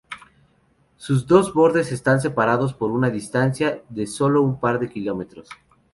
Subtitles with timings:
[0.97, 5.47] Sus dos bordes están separados por una distancia de solo un par de kilómetros.